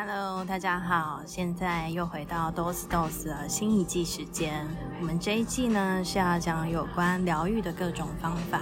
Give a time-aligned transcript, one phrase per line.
[0.00, 4.64] Hello，大家好，现在又回到 Dos Dos 的新一季时间。
[5.00, 8.60] 我们这一季呢是要讲有关疗愈的各种方法。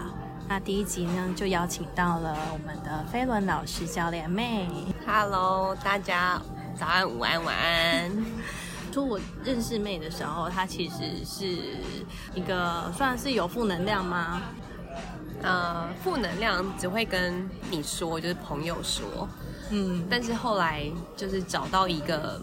[0.49, 4.67] 那第一集呢就邀请到了我们的飞轮老师教练妹。
[5.07, 6.41] Hello，大家
[6.75, 8.11] 早安、午安、晚安。
[8.91, 11.45] 就我认识妹的时候，她其实是
[12.35, 14.41] 一个算是有负能量吗？
[15.43, 19.29] 呃，负能量只会跟你说，就是朋友说，
[19.71, 20.85] 嗯，但是后来
[21.17, 22.41] 就是找到一个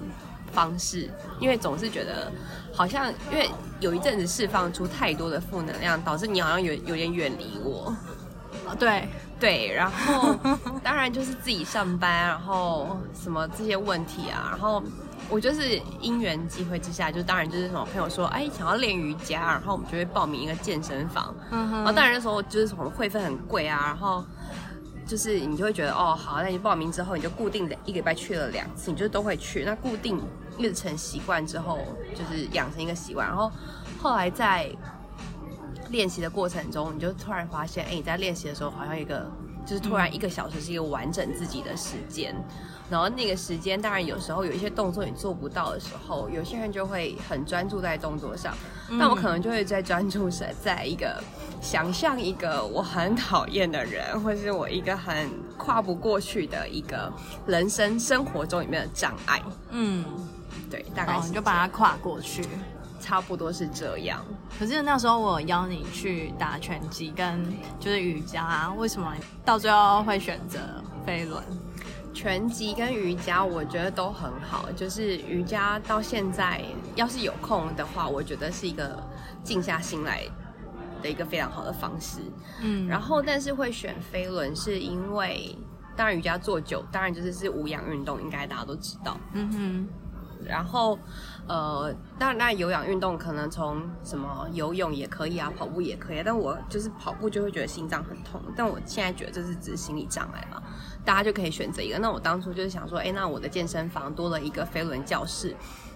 [0.52, 1.10] 方式，
[1.40, 2.32] 因为总是觉得
[2.74, 3.50] 好像因为
[3.80, 7.96] 有一阵子释放出太多的负能量，导致你好像有有点远离我。
[8.66, 9.08] 哦对，
[9.40, 10.34] 对，然后
[10.82, 14.82] 当然就是自己上班，然后什么这些问题啊，然后
[15.30, 21.78] 我就是因缘机会之下，就当然就是什么朋友说，哎，想要练瑜伽，然后我们就会报名一个健身房，嗯哼。
[21.80, 24.24] 然后当然那时候就是什么会费很贵啊，然后
[25.06, 30.22] 就是你就会觉得哦好，那你报名之后你就固定的一个礼拜去了两次，你就都会去，那固定
[30.58, 31.80] 日成习惯之后，
[32.16, 33.52] 就是养成一个习惯，然后
[34.00, 34.70] 后来在
[35.90, 39.30] 练习的过程中，你就突然发现，哎，你在练习的时候好像一个，
[39.66, 42.36] 就是突然一个小时是一个完整自己的时间，
[42.90, 48.54] 然后那个时间，当然有时候有一些动作你做不到的时候，有些人就会很专注在动作上，
[48.90, 51.24] 那我可能就会在专注在在一个
[51.62, 57.12] 想象一个我很讨厌的人，或是我一个很跨不过去的一个
[57.48, 59.42] 人生生活中里面的障碍，
[59.72, 60.04] 嗯，
[60.70, 62.44] 对，大概你就把它跨过去。
[63.04, 64.24] 差不多是这样。
[64.58, 67.46] 可是那时候我邀你去打拳击跟
[67.80, 70.60] 就是瑜伽，为什么到最后会选择
[71.06, 71.44] 飞轮？
[72.14, 76.64] 拳击跟瑜伽我觉得都很好，就是瑜伽到现在
[76.96, 79.02] 要是有空的话，我觉得是一个
[79.44, 80.24] 静下心来
[81.02, 82.20] 的一个非常好的方式。
[82.62, 85.58] 嗯，然后，但是会选飞轮是因为，
[85.96, 89.18] 当然瑜伽做久，当然就是是无氧运动，应该大家都知道。
[89.34, 89.88] 嗯哼，
[90.46, 90.98] 然后，
[91.48, 96.24] 呃，那那，有氧运动可能从什么游泳也可以啊，跑步也可以、啊。
[96.26, 100.62] 但我就是跑步就会觉得心脏很痛，但我现在觉得这是只是心理障碍嘛，
[101.04, 101.98] 大家就可以选择一个。
[102.00, 105.56] 那我当初就是想说，哎，那我的健身房多了一个飞轮教室，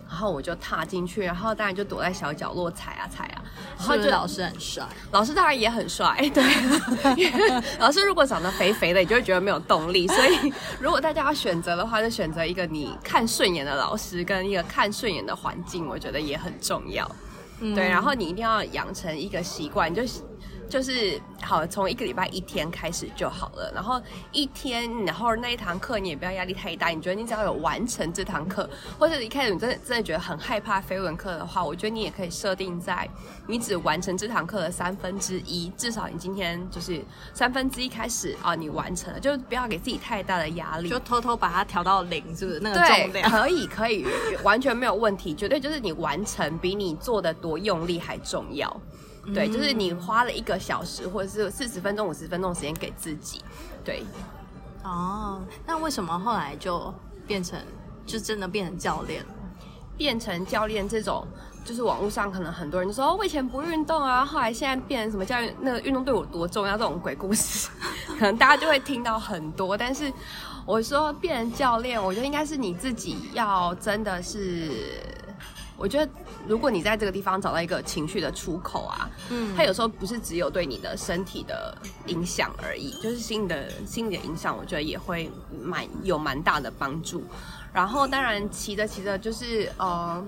[0.10, 3.44] 然后我就踏进去，然后当然就躲在小角落踩啊踩啊，
[3.78, 4.84] 然后就老师很帅？
[5.12, 6.44] 老师当然也很帅，对。
[7.80, 10.08] 老师如果长得肥肥的，你就会觉得没有动力。
[10.08, 17.10] 所以 如果大家要选择的话，就选择一个你看顺眼的老师跟一个看顺眼的环境，我觉得也很重要。
[17.60, 20.22] 嗯对，然后你一定要养成一个习惯，就是
[20.70, 23.72] 就是好，从一个礼拜一天开始就好了。
[23.74, 24.02] 然后
[24.32, 28.70] 一天，然后那一堂课你也不要压力太大，你觉得你只要有完成这堂课，
[29.00, 33.08] 或者一开始你真的真的觉得很害怕飞轮课的话，我觉得你也可以设定在
[33.48, 37.02] 你只完成这堂课的三分之一，至少你今天就是
[37.34, 43.30] 三分之一开始啊，你完成了，就不要给自己太大的压力，就偷偷把它调到零，是不是那个重对，量？
[43.32, 44.06] 可以可以，
[44.44, 48.82] 完全没有问题，绝对就是你完成比你做的多用力还重要。
[49.34, 53.44] 对，就是你花了一个小时或者是四十分钟、五十分钟的时间给自己。
[53.84, 54.04] 对，
[54.84, 56.94] 哦，那为什么后来就
[57.28, 57.60] 变成
[58.06, 59.30] 就真的变成教练了？
[59.98, 61.28] 变成教练这种，
[61.66, 67.70] 就是网络上可能很多人就说，哦我以前不运动啊，后来现在变成什么教练，那个运动对我多重要这种鬼故事，
[68.18, 69.78] 可能大家就会听到很多。
[69.78, 70.12] 但是
[70.66, 74.72] 我说变成教练，我觉得应该是你自己要真的是。
[75.78, 76.12] 我觉得，
[76.48, 81.78] 如果你在这个地方找到一个情绪的出口啊，嗯它有时候不是只有对你的身体的
[82.08, 87.24] 影响而已，就是心理的心理的影响，我觉得也会蛮有蛮大的帮助。
[87.72, 90.24] 然后当然骑着骑着就是呃，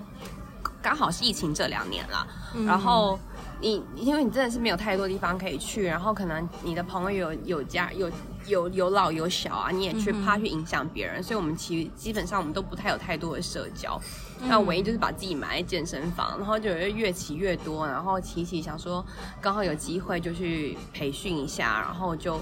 [0.81, 2.27] 刚好是疫情这两年啦，
[2.65, 3.19] 然后
[3.61, 8.09] 你因为你真的是没有太多地方可以去，然后可能你的朋友有有家有
[8.45, 13.99] 有有老有小啊，你也去怕去影响别人，所以我们其实基本上我们都不太有太多的社交。
[14.41, 19.05] 那唯一就是把自己埋在健身房，然后就越骑越多，然后骑骑想说
[19.41, 22.39] 刚好有机会就去培训一下，然后就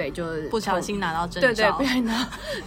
[0.00, 2.02] 对就不小心拿到证照对对，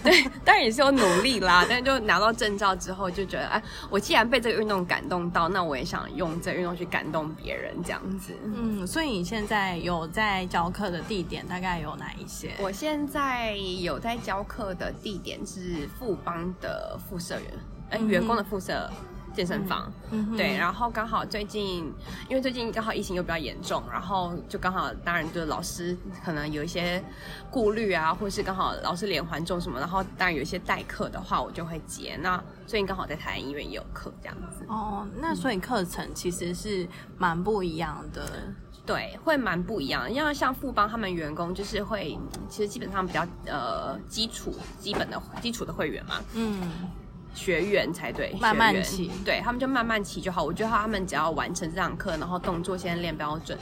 [0.03, 8.33] 对，当然也是有努力啦，但是就拿到证照之后就觉得，哎，我既然被这个运动感动到，那我也想用这个运动去感动别人，这样子。
[8.43, 12.51] 嗯，所以你现在有在教课的地点大概有哪一些？
[12.59, 17.49] 我现在有在教课的地点是富邦的附设员，
[17.89, 18.87] 呃，嗯哼员工的附设
[19.33, 19.91] 健身房。
[20.11, 21.91] 嗯哼对，然后刚好最近，
[22.29, 27.03] 因为最近刚好疫情又比较严重，然后就刚好，当然就是老师可能有一些
[27.49, 32.17] 顾虑啊，或是刚好老师连环重什么，然后当然有一些代课的话，我就会接。
[32.21, 36.87] 那最近刚好在台南医院也有课这样子，哦，那所以课程其实是
[37.17, 38.23] 蛮不一样的。
[38.85, 40.11] 对，会蛮不一样。
[40.11, 42.19] 因为像富邦他们员工就是会，
[42.49, 46.69] 其实基本上比较呃基础基本的基础的会员嘛，嗯，
[47.33, 50.43] 学员才对，慢慢骑对他们就慢慢骑就好。
[50.43, 53.57] 我觉得他们只要完成这堂课，然后动作先练标准，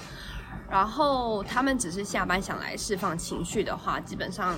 [0.69, 4.55] 然后他们只是下班想来释放情绪的话，基本上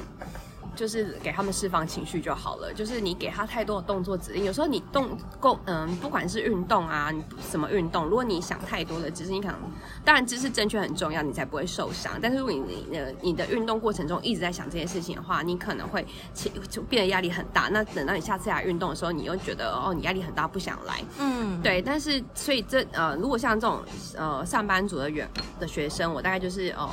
[0.75, 2.73] 就是给他们释放情绪就好了。
[2.73, 7.11] 就是你给他太多的动作指令，有时候你动够，嗯，不管是运动啊，
[7.49, 9.55] 什么运动，如果你想太多的，只是你可能，
[10.03, 12.13] 当然姿势正确很重要，你才不会受伤。
[12.21, 17.69] 但是如果你你的你的运动过程中一直在想这件事情的话，你可能会起就变得压力很大。
[17.69, 21.01] 那等到你下次来运动的时候，你又觉得哦，你压力很大，不想来。
[21.19, 23.79] 嗯，对，但是所以这呃，如果像这种
[24.17, 25.29] 呃上班族的员
[25.59, 26.89] 的学生，我大概就是呃，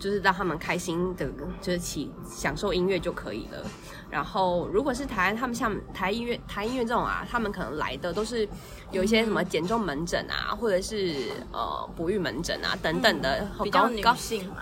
[0.00, 1.30] 就是让他们开心的，
[1.60, 3.58] 就是起享受音乐就可以了。
[4.10, 8.48] 然后如果是台湾，他们像台音乐台音乐这种啊，他们可能来的都是
[8.90, 14.56] 有一些什么减重门诊啊，或者是呃哺育门诊啊等等的，嗯比较女高高性嘛。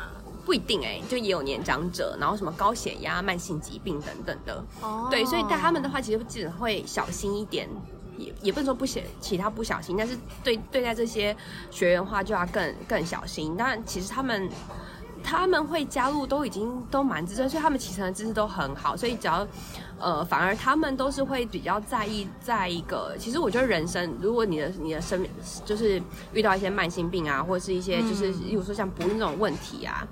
[0.44, 4.64] 不一定哎、就也有年长者，然后什么高血压、慢性疾病等等的。
[4.80, 7.68] 哦对，所以带他们的话，其实只会小心一点，
[8.16, 11.36] 也也不能说不写，其他不小心，但是对对待这些
[11.70, 13.54] 学员的话，就要更更小心。
[13.58, 14.48] 当然，其实他们
[15.30, 19.46] 他们会加入都已经都蛮资深，所以他们骑乘的知识都很好，所以只要
[19.98, 25.30] 呃，反而他们都是会比较在意在一个，其实我觉得人生，如果你的你的生命
[25.66, 26.00] 就是
[26.32, 30.08] 遇到一些慢性病啊，或者是一些就是，例如说像不孕这种问题啊。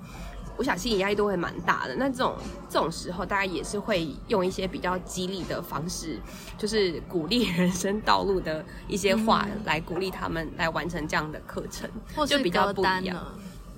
[0.59, 1.95] 我想心理压力都会蛮大的。
[1.95, 2.35] 那这种
[2.67, 6.19] 这种时候，大家也是会用一些比较激励的方式，
[6.57, 13.23] 就是鼓励人生道路的一些话，来鼓励他们来完成这样的课程，或就比较不一样。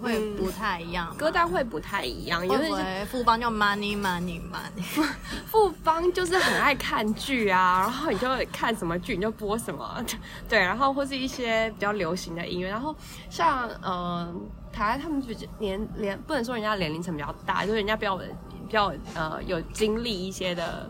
[0.01, 1.15] 会不太一样。
[1.17, 5.03] 歌单会不太一样，有点会不会副帮叫 money money money？
[5.47, 10.03] 富邦就是很爱看剧啊，然后你就看什么剧你就播什么，
[10.47, 12.95] 对，然后或是一些比较流行的音乐，然后
[13.29, 14.33] 像呃
[14.71, 20.89] 台湾他们比较年年不能说人家年龄层比较大，就是人家比较比较呃有经历一些的。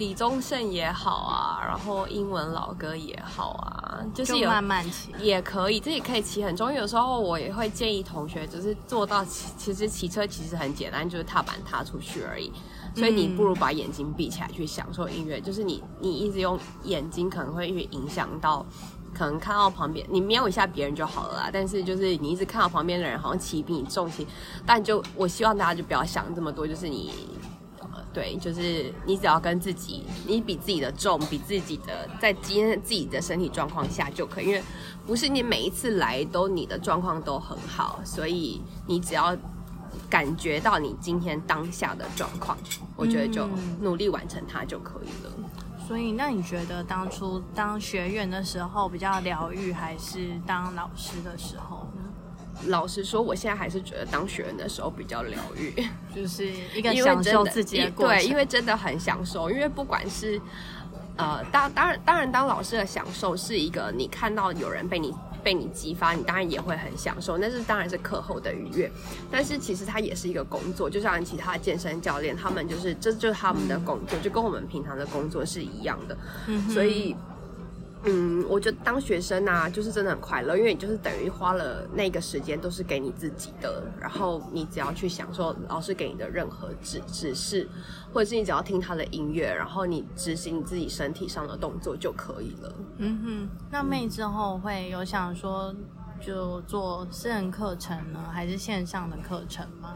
[0.00, 5.12] 李宗盛也好啊，然后英文老歌也好啊，就是有慢慢骑。
[5.20, 6.68] 也可以，这也可以骑很重。
[6.68, 12.50] 因为有时候我也会建议同学，就是做到其，其实骑车其实很简单，就是踏板踏出去而已。
[12.96, 18.64] 所以你不如把眼睛闭起来去享受音乐，就是你你一直用眼睛可能会去影响到，
[19.14, 21.50] 可能看到旁边你瞄一下别人就好了啦。
[21.52, 24.26] 但是就是你一直看到旁边的人好像骑比你重骑，
[24.64, 27.12] 但就我希望大家就不要想这么多，就是你。
[28.10, 34.62] 呃对，就是你只要跟自己，你比自己的重，比自己的在今天自己的身体状况下就可以，因为
[35.06, 39.36] 不是你每一次来都你的状况都很好，所以你只要
[40.08, 42.58] 感觉到你今天当下的状况，
[42.96, 45.32] 我觉得就嗯努力完成它就可以了。
[45.86, 51.99] 所以，那你觉得当初当学员的时候比较疗愈，还是当老师的时候呢？
[52.66, 55.74] 老实说，我现在还是觉得当学员的时候比较疗愈。
[56.14, 58.16] 就是一个享受自己的过程。
[58.18, 59.50] 对，因为真的很享受。
[59.50, 60.40] 因为不管是
[61.16, 67.38] 呃，当当然当然，当老师的享受是一个你看到有人被你被你激发，你当然也会很享受。
[67.38, 68.90] 那是当然是课后的愉悦，
[69.30, 76.16] 但是其实它也是一个工作，就像其他健身教练，他们就是这就是他们的工作，就跟我们平常的工作是一样的。
[76.46, 77.16] 嗯所以。
[78.04, 87.68] 嗯，我觉得当学生啊，就是真的很快乐，因为你就是等于花了那个时间都是给你自己的，然后你只要去享受老师给你的任何指指示，
[88.12, 92.74] 或者是你只要听他的音乐，然后你执行你自己身体上的动作就可以了。
[92.98, 95.74] 嗯哼，那妹之后会有想说
[96.24, 99.94] 就做私人课程呢，还是线上的课程吗？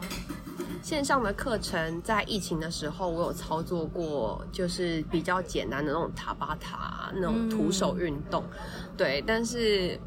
[0.85, 8.43] 线上的课程在疫情的时候，我有操作过，就是比较简单的那种塔巴塔那种徒手运动，
[8.95, 9.99] 对，但是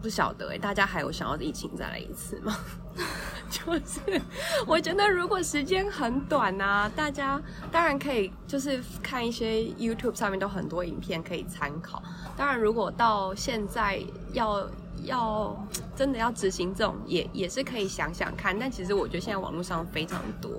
[0.00, 2.56] 不晓得哎、大家还有想要疫情再来一次吗？
[3.50, 4.18] 就是
[4.66, 7.38] 我觉得如果时间很短啊，大家
[7.70, 12.02] 当然可以就是看一些 YouTube 上面都很多影片可以参考。
[12.34, 14.66] 当然，如果到现在要
[15.04, 15.56] 要
[15.96, 18.58] 真的要执行这种，也也是可以想想看。
[18.58, 20.50] 但其实我觉得现在网络上非常多，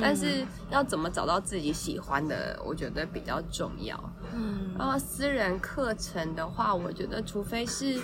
[0.00, 3.98] 但是要怎么找到自己喜欢的，我觉得比较重要。
[4.34, 8.00] 嗯然后私人课程的话，我觉得除非是，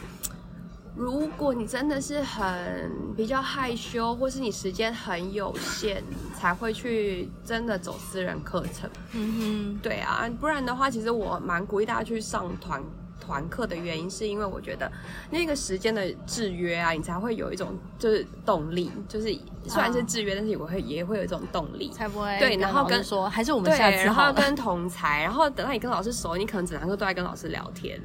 [0.95, 6.03] 如果你真的是很比较害羞，或是你时间很有限，
[6.39, 8.91] 才会去真的走私人课程。
[9.13, 12.83] 嗯哼对啊，不然的话，其实我蛮鼓励大家去上团
[13.29, 14.91] 团课的原因，是因为我觉得
[15.31, 19.27] 那个时间的制约啊，你才会有一种就是动力，就是
[19.67, 21.91] 虽然是制约，但是我会也会有一种动力，。
[21.93, 23.79] 才不会对然后跟说，还是我们对。
[23.79, 28.01] 然后跟同才，然后等到你跟老师熟，你可能整堂课都在跟老师聊天。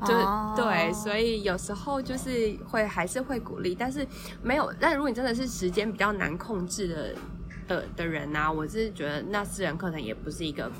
[0.00, 4.06] 就是、哦对，所以有时候就是会还是会鼓励，但是
[4.42, 4.70] 没有。
[4.78, 7.14] 但如果你真的是时间比较难控制的
[7.66, 10.70] 的的人呐、我是觉得那私人课程也不是一个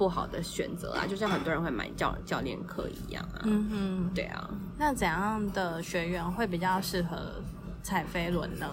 [0.00, 3.42] 不好的选择啊，就像很多人会买教教练课一样啊。
[3.44, 7.34] 嗯哼，对啊，那怎样的学员会比较适合
[7.82, 8.66] 踩飞轮呢？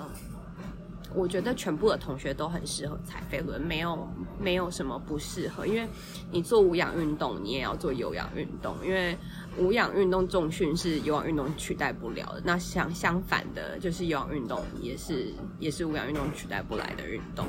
[1.13, 4.07] 我觉得全部的同学都很适合踩飞轮，没有
[4.39, 5.85] 没有什么不适合，因为
[6.31, 9.17] 你做无氧运动，你也要做有氧运动，因为
[9.57, 12.41] 无氧运动重训是有氧运动取代不了的。
[12.43, 17.45] 那相相反的，就是有氧运动也是也是无氧运动取代不来的运动。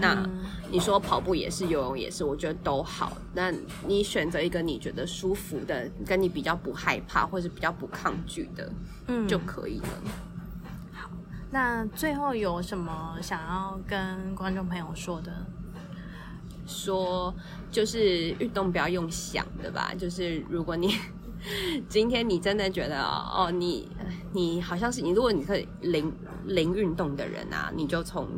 [0.00, 0.28] 那
[0.70, 3.16] 你说跑步也是，游泳也是，我觉得都好。
[3.34, 3.52] 那
[3.86, 8.72] 你选择一个你觉得舒服的，跟你比较不害怕或是比较不抗拒的，
[9.08, 9.88] 嗯就可以了。
[10.92, 11.10] 好
[11.50, 15.32] 那最后有什么想要跟观众朋友说的？
[16.68, 17.32] 说
[17.70, 20.96] 就是运动不要用想的吧，就是如果你
[21.88, 23.88] 今天你真的觉得哦，你
[24.32, 26.12] 你好像是你，如果你可以零
[26.44, 28.28] 零运动的人啊，你就从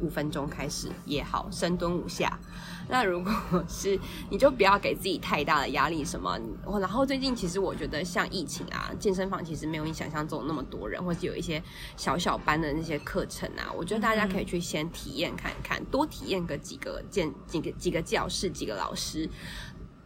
[0.00, 2.38] 五分钟开始也好，深蹲五下。
[2.88, 3.98] 那如果是
[4.30, 6.38] 你就不要给自己太大的压力，什么？
[6.80, 11.60] 然后最近其实我觉得像疫情啊，健身房其实没有你想象中那么多人，或者有一些
[11.96, 19.28] 小小班的那些课程啊，我觉得大家可以去先体验看看，多体验个几个健几个几个教室几个老师。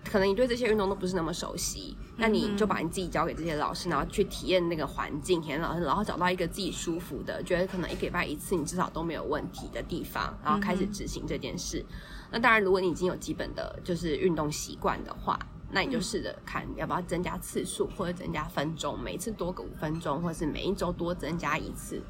[0.04, 11.84] 可能你对这些运动都不是那么熟悉，那你就把你自己交给这些老师，然后去体验那个环境，体验老师，然后找到一个自己舒服的，觉得可能一个礼拜一次你至少都没有问题的地方，然后开始执行这件事。
[12.30, 15.38] 那当然，如果你已经有基本的就是运动习惯的话，
[15.72, 22.02] 那你就试着看要不要增加次数或者增加分钟，每次多个五分钟，或者是每一周多增加一次，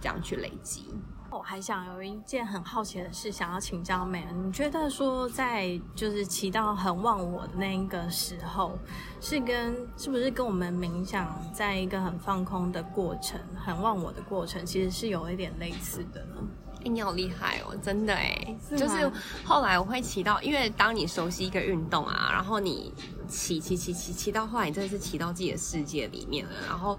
[0.00, 0.86] 这样去累积。
[1.32, 4.48] 我还想有一件很好奇的事，想要请教美恩。
[4.48, 8.76] 你觉得说在就是骑到很忘我的那一个时候，
[9.20, 16.42] 是跟是不是跟我们冥想在一个很放空的过程、很忘我的过程，其实是有一点类似的呢？
[16.82, 19.08] 哎、你好厉害哦，真的哎，是就是
[19.44, 22.92] 后来我会骑到，因为当你熟悉一个运动啊，然后你
[23.28, 26.52] 骑骑骑骑骑到后来，你真的是骑到自己的世界里面了。
[26.66, 26.98] 然后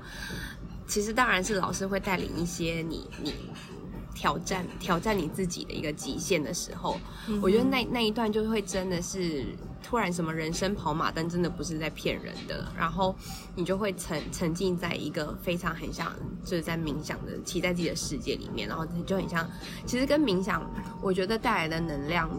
[0.92, 3.34] 其实当然是老师会带领一些你你
[4.14, 7.00] 挑战挑战你自己的一个极限的时候，
[7.42, 9.46] 我觉得那那一段就会真的是
[9.82, 12.70] 突然什么人生跑马灯，真的不是在骗人的。
[12.78, 13.16] 然后
[13.56, 19.50] 你就会沉沉浸在一个非常很像就是在冥想的骑在自己的世界里面，然后就很像，
[19.86, 20.70] 其实跟冥想
[21.02, 22.30] 我觉得带来的能量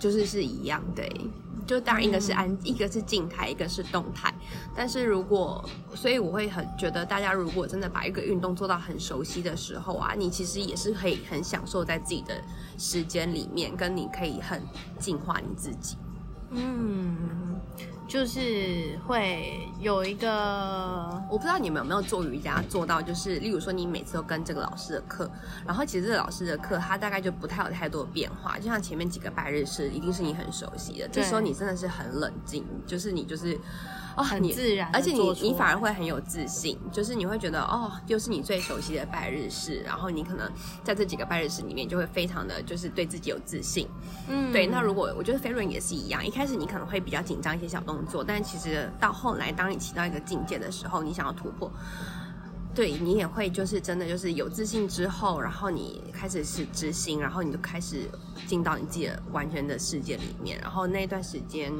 [0.00, 1.20] 就是是一样的欸。
[1.66, 4.32] 就当然一个是安，一个是静态，一个是动态。
[4.74, 12.40] 但是如果，所以我会很觉得，大家如果真的把一个运动做到很熟悉的时候啊，你其实也是可以很享受在自己的
[12.78, 14.62] 时间里面，跟你可以很
[14.98, 15.96] 净化你自己。
[16.50, 17.60] 嗯，
[18.08, 25.30] 就是会有一个我不知道你们有没有做瑜伽做到，就是例如说你每次都跟这个老师的课，
[25.66, 33.58] 然后其实这个老师的课他大概就不太有太多的变化，就像前面几个拜日式，一定是你很熟悉的，这时候你真的是很冷静，就是你就是。
[34.18, 40.50] 哦，很自然而且你你反而会很有自信，就是你会觉得哦，又是你最熟悉的拜日式，然后你可能
[40.82, 43.86] 在这几个拜日式里面就会非常的就是对自己有自信，
[44.26, 51.70] 嗯对，那如果我觉得飞轮也是一样，一开始你可能会比较紧张一些小动作，但其实到后来，当你骑到一个境界的时候，你想要突破，
[52.74, 58.08] 对你也会就是真的就是有自信之后，然后你开始是执行，然后你就开始
[58.46, 61.72] 进到你自己的完全的世界里面，然后那段时间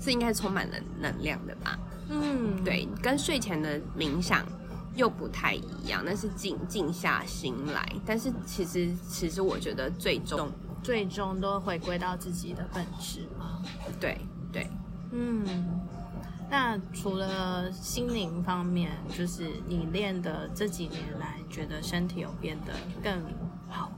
[0.00, 1.78] 是应该是充满了能量的吧？
[2.10, 4.44] 嗯，对，跟睡前的冥想
[4.94, 13.62] 又不太一样，那是静静下心来，但是其实其实我觉得最终最终都回归到自己的本质嘛。
[13.98, 14.20] 对
[14.54, 14.66] 对。
[15.16, 15.44] 嗯，
[16.50, 23.22] 那除了心灵方面，就是你练的这几年来，觉得身体有变得更
[23.68, 23.92] 好？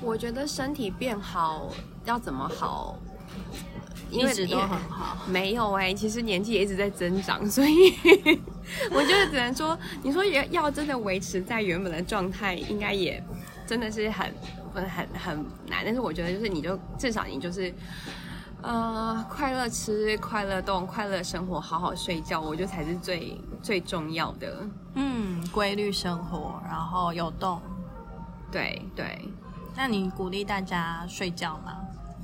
[0.00, 1.70] 我觉得身体变好
[2.06, 2.98] 要怎么好？
[4.10, 5.26] 因为一直都很好。
[5.26, 7.92] 没有哎、其实年纪也一直在增长，所以
[8.90, 13.22] 我觉得只能说，你说要要真的维持在原本的状态，应该也
[13.66, 14.32] 真的是很
[14.72, 15.82] 很很很难。
[15.84, 17.74] 但是我觉得就是你就至少你就是。
[18.62, 24.66] 呃，快乐吃，快乐动，快乐生活，好好睡觉，我觉得才是最最重要的。
[24.94, 27.60] 嗯，规律生活，然后有动。
[28.50, 29.28] 对对，
[29.76, 31.76] 那你鼓励大家睡觉吗？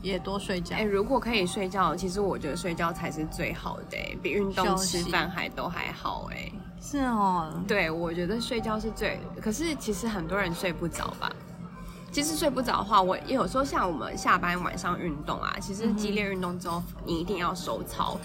[0.03, 0.77] 也多睡觉。
[0.77, 11.31] 哎、如果可以睡觉，其实我觉得睡觉才是最好的、欸，比运动、吃饭还都还好、哎，是哦，对，我觉得睡觉是最，可是其实很多人睡不着吧。
[12.15, 18.17] 其实睡不着的话，我也有时候像我们下班晚上运动啊，其实激烈运动之后，你一定要收操。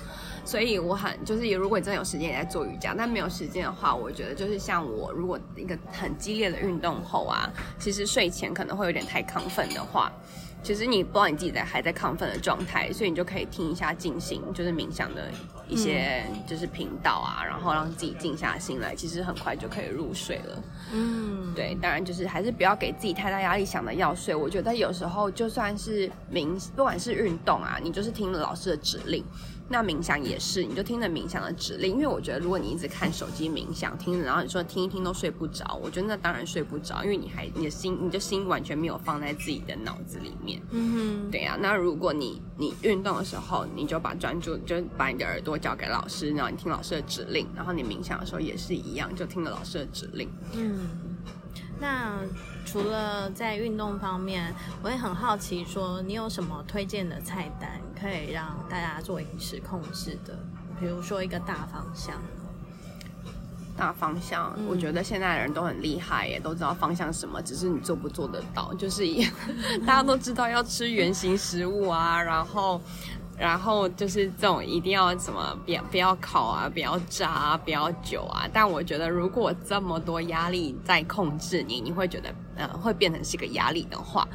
[0.46, 10.12] 所以我很就是，如果你真的有时间也在做瑜伽，但没有时间的话，我觉得就是像我，如果一个很激烈的运动后啊，其实睡前可能会有点太亢奋的话，
[10.62, 15.32] 其实你不知道你自己在还在亢奋的状态，所以你就可以听一下静心，就是冥想的
[15.68, 20.64] 一些就是频道啊，然后让自己静下心来，其实很快就可以入睡了。
[20.92, 24.36] 嗯，对，当然就是还是不要给自己太大压力，想的要睡。
[24.36, 29.24] 我觉得有时候就算是冥，不管是运动啊，你就是听了老师的指令。
[29.72, 40.60] 那冥想也是，你就听着冥想的指令，因为我觉得如果你一直看手机冥想，听着，然后你说听一听都睡不着，我觉得那当然睡不着，因为你还你的心，你的心完全没有放在自己的脑子里面。
[40.72, 40.92] 嗯
[41.28, 41.56] 哼，对呀。
[41.62, 50.28] 那如果你你运动的时候，你就把专注，就把你的耳朵交给老师，然后你听老师的指令，然后你冥想的时候也是一样，就听着老师的指令。
[50.54, 50.90] 嗯，
[51.80, 52.14] 那。
[52.66, 57.68] 除了在运动方面，我也很好奇，说你有什么推荐的菜单
[58.00, 60.38] 可以让大家做饮食控制的？
[60.80, 62.22] 比如说一个大方向。
[63.76, 68.72] 大方向，我觉得现在的人都很厉害耶，都知道方向什么，只是你做不做得到。
[68.76, 69.04] 就是
[69.84, 72.80] 大家都知道要吃原形食物啊，然后。
[73.40, 78.46] 然后就是这种一定要什么，不要不要烤啊，不要炸啊，不要久啊。
[78.52, 84.28] 但我觉得，如果这么多压力在控制你，你会觉得，呃，会变成是一个压力的话，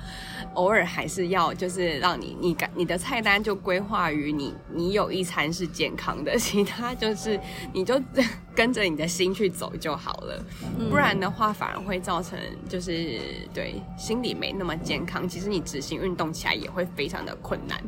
[0.54, 7.38] 偶尔还是要就是让你，你感你的菜单就规划于你，你有一餐是健康的，其他就是
[7.74, 8.00] 你就
[8.56, 10.42] 跟着你的心去走就好了。
[10.88, 13.20] 不然的话，反而会造成就是
[13.52, 15.28] 对心理没那么健康。
[15.28, 17.78] 其实你执行运动起来也会非常的困难。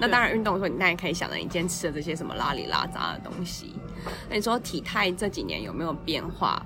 [0.00, 3.74] 那当然，运动的时候你当然可以想着你今天吃的这些什么拉里拉杂的东西。
[4.28, 6.60] 那你说体态这几年有没有变化？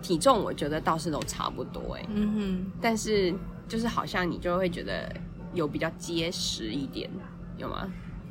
[0.00, 2.04] 体重我觉得倒是都差不多哎。
[2.08, 2.72] 嗯哼。
[2.80, 3.34] 但是
[3.68, 5.14] 就是好像你就会觉得
[5.52, 7.10] 有比较结实一点，
[7.58, 7.86] 有吗？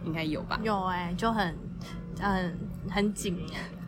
[0.06, 0.60] 应该有吧。
[0.64, 1.56] 有哎，就很
[2.20, 2.58] 嗯
[2.90, 3.38] 很紧。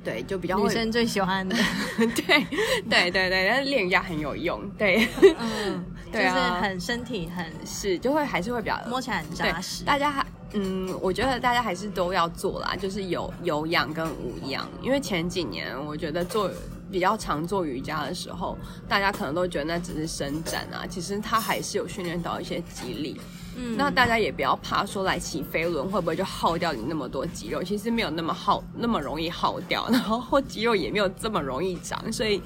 [0.04, 1.56] 对，就比较女生最喜欢的。
[1.98, 2.46] 对
[2.88, 4.70] 对对对，但是练瑜伽很有用。
[4.78, 5.08] 对。
[5.40, 5.84] 嗯。
[6.14, 9.84] 就是很身体很是，就会还是会比较摸起来很扎实。
[9.84, 14.68] 大家还嗯，我觉得大家还是都要做啦，就是有有氧跟无氧。
[14.82, 16.50] 因为前几年我觉得做
[16.90, 23.20] 比较常做瑜伽的时候，大家可能都觉得那只是伸展啊，其实它还是有训练到一些肌力。
[23.58, 32.42] 嗯那大家也不要怕说来骑飞轮会不会就耗掉你那么多肌肉，其实没有那么耗那么容易耗掉，然后肌肉也没有这么容易长，所以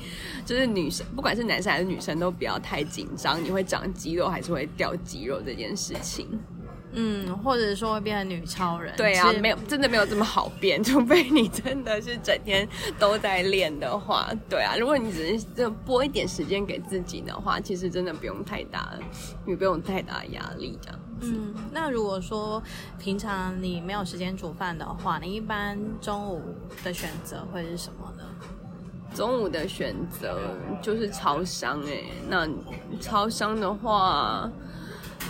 [0.46, 6.28] 就是女生不管是男生还是女生都不要太紧张，你会长肌肉还是会掉肌肉这件事情。
[6.92, 8.94] 嗯，或者说会变成女超人？
[8.98, 14.30] 对啊，没有，真的没有这么好变， 除非你真的是整天都在练的话。
[14.50, 18.94] 对啊，如果你只是就拨一点时间给自己的话，其实真的不用太大，
[19.46, 21.00] 你不用太大压力这样。
[21.22, 22.62] 嗯，那如果说
[22.98, 26.42] 平常你没有时间煮饭的话，你一般中午
[26.84, 28.24] 的选择会是什么呢？
[29.14, 30.40] 中午的选择
[30.82, 32.48] 就是超商哎，那
[33.00, 34.50] 超商的话。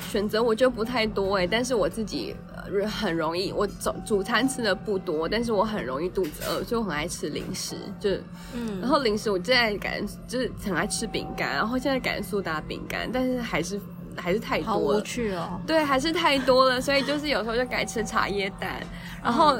[0.09, 8.09] 选择我就不太多哎，但是我自己呃很容易，我早主餐吃的不多，但是我很容易肚子饿，所以我很爱吃零食，就
[8.53, 13.79] 嗯，然后零食我现在改就是很爱吃饼干，然后现在改苏打饼干，但是还是
[14.15, 18.81] 还是太多了，好无趣哦，对，还是太多了，所以就是有时候就改吃茶叶蛋，
[19.23, 19.57] 然后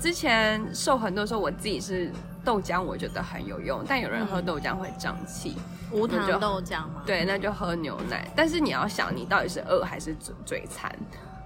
[0.00, 2.10] 之前瘦很多时候我自己是
[2.48, 5.54] 豆浆，我觉得很有用，但有人喝豆浆会胀气。
[5.92, 7.02] 无糖豆浆吗？
[7.04, 8.26] 对，那就喝牛奶。
[8.34, 10.90] 但是你要想，你到底是饿还是嘴嘴馋？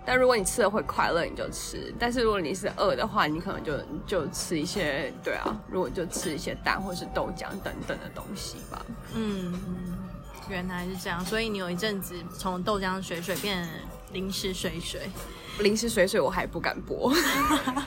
[0.06, 3.72] 但如果你吃了会快乐，你就吃；但是如果你是饿的话，你可能就
[4.06, 8.86] 就吃一些，对啊，如果就吃一些蛋或是豆浆等等的东西吧。
[9.12, 9.52] 嗯，
[10.48, 11.24] 原来是这样。
[11.24, 13.68] 所以你有一阵子从豆浆水水变
[14.12, 15.00] 零食水水。
[15.58, 17.12] 零食水水我还不敢播，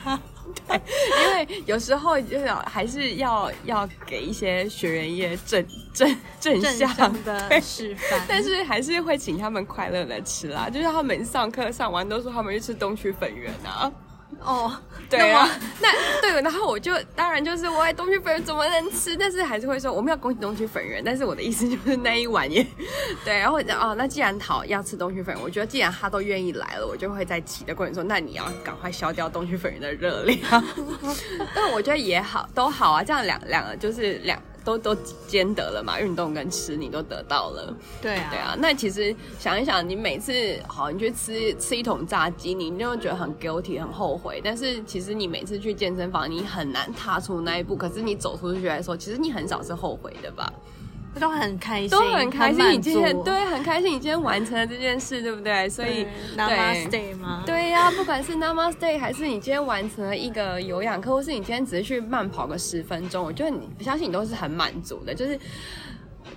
[0.68, 0.80] 对，
[1.24, 13.92] 因为有时候就是还是要要给一些学员业正正正向的示范，但是还是会请他们快乐的吃啦，就是他们上课上完都说他们去吃东区粉圆啊。
[14.46, 14.72] 哦，
[15.10, 15.50] 对啊，
[15.82, 22.66] 那对，然后我就当然就是我爱东区粉圆怎么能吃，但是还是会说我们要恭喜东区粉圆，但是我的意思就是那一碗也
[23.26, 30.64] 对，然后哦，那既然讨要吃东区粉，我觉得既然他都愿意来了，我就会在骑的过程说，那你要赶快消掉东区粉圆的热量。
[31.54, 34.40] 但我觉得也好，都好啊，这样两两个就是两。
[34.66, 34.96] 都都
[35.28, 37.74] 兼得了嘛，运动跟吃你都得到了。
[38.02, 38.56] 对啊，对啊。
[38.60, 44.42] 那其实想一想，你每次好，你去吃吃一桶炸鸡，你就会觉得很 guilty，很后悔。
[44.44, 47.76] 但是其实你每次去健身房，你很难踏出那一步。
[47.76, 50.52] 可是你走出去来说，其实你很少是后悔的吧？
[51.20, 52.72] 都很开心，都很开心。
[52.72, 55.68] 你今天对很开心，你今天完成了这件事，对不对？
[55.70, 56.06] 所以
[56.38, 57.44] Namaste 吗？
[57.46, 65.40] 对呀，不管是 Namaste 还是你今天完成了一个有氧课，或是你今天只是去慢跑个十分钟，我觉得你相信你都是很满足的，就是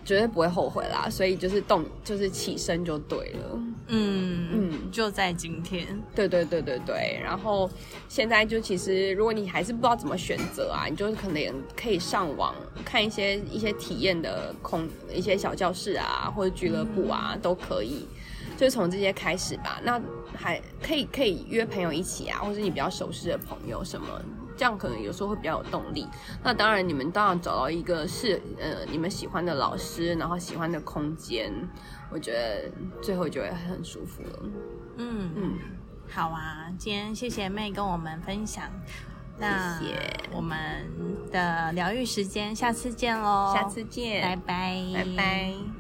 [0.05, 1.09] 绝对不会后悔啦。
[1.11, 3.61] 所以就是动，就是起身就对了。
[3.89, 4.91] 嗯嗯。
[4.91, 5.87] 就在今天。
[6.15, 7.71] 对对对对对，然后
[8.09, 18.07] 现在就其实，如果你还是不知道怎么选择啊，你就可能可以上网看一些一些体验的空一些小教室啊，或者俱乐部啊，都可以。
[18.57, 19.81] 就从这些开始吧。
[19.85, 20.01] 那
[20.35, 24.07] 还可以可以约朋友一起啊，或者你比较熟悉的朋友什么，
[24.57, 26.07] 这样可能有时候会比较有动力。
[26.43, 31.53] 那当然，你们当然找到一个是呃你们喜欢的老师，然后喜欢的空间，
[32.11, 32.71] 我觉得
[33.03, 34.43] 最后就会很舒服了。
[34.97, 35.59] 嗯嗯，
[36.11, 38.65] 好啊，今天谢谢妹跟我们分享。
[39.41, 39.81] 那
[40.33, 40.59] 我们
[41.31, 43.55] 的疗愈时间，下次见喽！
[43.55, 45.78] 下次见，拜拜，拜拜。